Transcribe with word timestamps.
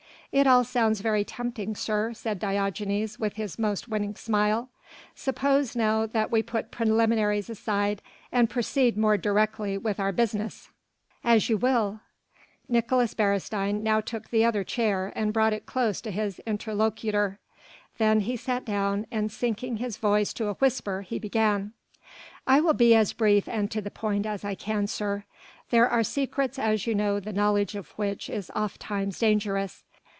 "It 0.33 0.47
all 0.47 0.63
sounds 0.63 1.01
very 1.01 1.25
tempting, 1.25 1.75
sir," 1.75 2.13
said 2.13 2.39
Diogenes 2.39 3.19
with 3.19 3.33
his 3.33 3.59
most 3.59 3.89
winning 3.89 4.15
smile, 4.15 4.69
"suppose 5.13 5.75
now 5.75 6.05
that 6.05 6.31
we 6.31 6.41
put 6.41 6.71
preliminaries 6.71 7.49
aside 7.49 8.01
and 8.31 8.49
proceed 8.49 8.95
more 8.97 9.17
directly 9.17 9.77
with 9.77 9.99
our 9.99 10.13
business." 10.13 10.69
"As 11.21 11.49
you 11.49 11.57
will." 11.57 11.99
Nicolaes 12.69 13.13
Beresteyn 13.13 13.81
now 13.83 13.99
took 13.99 14.29
the 14.29 14.45
other 14.45 14.63
chair 14.63 15.11
and 15.17 15.33
brought 15.33 15.51
it 15.51 15.65
close 15.65 15.99
to 15.99 16.11
his 16.11 16.39
interlocutor. 16.47 17.37
Then 17.97 18.21
he 18.21 18.37
sat 18.37 18.63
down 18.63 19.07
and 19.11 19.29
sinking 19.29 19.77
his 19.77 19.97
voice 19.97 20.31
to 20.35 20.47
a 20.47 20.53
whisper 20.53 21.01
he 21.01 21.19
began: 21.19 21.73
"I 22.47 22.61
will 22.61 22.71
be 22.73 22.95
as 22.95 23.11
brief 23.11 23.49
and 23.49 23.69
to 23.69 23.81
the 23.81 23.91
point 23.91 24.25
as 24.25 24.45
I 24.45 24.55
can, 24.55 24.87
sir. 24.87 25.25
There 25.71 25.89
are 25.89 26.03
secrets 26.05 26.57
as 26.57 26.87
you 26.87 26.95
know 26.95 27.19
the 27.19 27.33
knowledge 27.33 27.75
of 27.75 27.89
which 27.97 28.29
is 28.29 28.49
oft 28.55 28.79
times 28.79 29.19
dangerous. 29.19 29.83